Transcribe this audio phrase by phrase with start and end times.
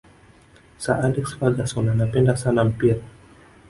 [0.85, 3.01] sir alex ferguson anapenda sana mpira